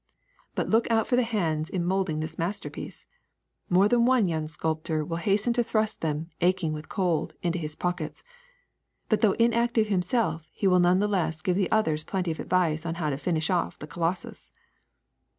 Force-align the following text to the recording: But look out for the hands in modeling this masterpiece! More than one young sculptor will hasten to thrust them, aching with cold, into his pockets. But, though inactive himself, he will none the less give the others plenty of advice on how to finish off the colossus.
But 0.55 0.67
look 0.67 0.89
out 0.89 1.05
for 1.05 1.15
the 1.15 1.21
hands 1.21 1.69
in 1.69 1.85
modeling 1.85 2.21
this 2.21 2.39
masterpiece! 2.39 3.05
More 3.69 3.87
than 3.87 4.03
one 4.03 4.27
young 4.27 4.47
sculptor 4.47 5.05
will 5.05 5.17
hasten 5.21 5.53
to 5.53 5.63
thrust 5.63 6.01
them, 6.01 6.31
aching 6.41 6.73
with 6.73 6.89
cold, 6.89 7.35
into 7.43 7.59
his 7.59 7.75
pockets. 7.75 8.23
But, 9.09 9.21
though 9.21 9.33
inactive 9.33 9.89
himself, 9.89 10.43
he 10.51 10.65
will 10.65 10.79
none 10.79 10.97
the 11.01 11.07
less 11.07 11.43
give 11.43 11.55
the 11.55 11.69
others 11.69 12.03
plenty 12.03 12.31
of 12.31 12.39
advice 12.39 12.83
on 12.83 12.95
how 12.95 13.11
to 13.11 13.17
finish 13.19 13.51
off 13.51 13.77
the 13.77 13.85
colossus. 13.85 14.51